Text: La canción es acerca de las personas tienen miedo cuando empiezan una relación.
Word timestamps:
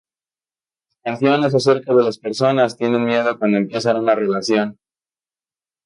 La 1.03 1.11
canción 1.11 1.43
es 1.43 1.53
acerca 1.53 1.93
de 1.93 2.03
las 2.03 2.17
personas 2.17 2.75
tienen 2.75 3.05
miedo 3.05 3.37
cuando 3.37 3.59
empiezan 3.59 3.97
una 3.97 4.15
relación. 4.15 4.79